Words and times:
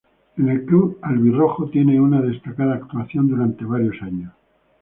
En 0.35 0.49
el 0.49 0.65
club 0.65 0.97
albirrojo 1.03 1.69
tiene 1.69 2.01
una 2.01 2.23
destacada 2.23 2.73
actuación 2.73 3.27
durante 3.27 3.65
varios 3.65 4.01
años. 4.01 4.33